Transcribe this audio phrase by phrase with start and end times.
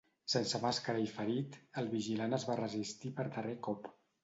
[0.35, 3.89] Sense màscara i ferit, el vigilant es va resistir per darrer cop.